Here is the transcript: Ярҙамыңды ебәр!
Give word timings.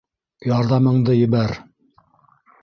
Ярҙамыңды 0.51 1.17
ебәр! 1.19 1.55